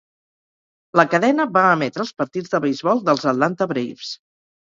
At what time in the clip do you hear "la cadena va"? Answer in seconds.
0.99-1.65